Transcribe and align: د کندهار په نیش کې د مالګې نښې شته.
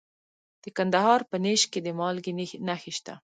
د 0.63 0.65
کندهار 0.77 1.21
په 1.29 1.35
نیش 1.43 1.61
کې 1.71 1.79
د 1.85 1.87
مالګې 1.99 2.33
نښې 2.67 2.91
شته. 2.97 3.13